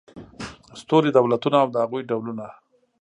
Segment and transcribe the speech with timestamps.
[0.81, 2.45] ستوري دولتونه او د هغوی ډولونه